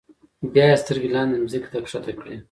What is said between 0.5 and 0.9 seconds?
بیا یې